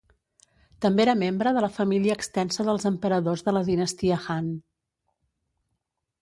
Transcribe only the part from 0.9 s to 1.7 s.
era membre de la